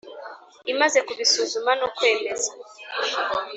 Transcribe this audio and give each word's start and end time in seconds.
imaze 0.71 0.97
kubisuzuma 1.07 1.71
no 1.79 1.87
kwemeza 1.95 2.51